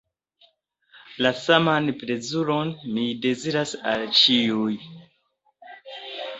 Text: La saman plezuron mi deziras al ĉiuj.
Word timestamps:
La 1.25 1.31
saman 1.41 1.91
plezuron 1.99 2.73
mi 2.97 3.05
deziras 3.27 3.77
al 3.95 4.09
ĉiuj. 4.23 4.75